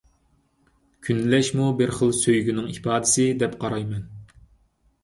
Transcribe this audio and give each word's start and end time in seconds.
كۈنلەشمۇ 1.07 1.67
بىر 1.83 1.93
خىل 1.99 2.15
سۆيگۈنىڭ 2.21 2.73
ئىپادىسى، 2.73 3.31
دەپ 3.45 3.59
قارايمەن. 3.67 4.15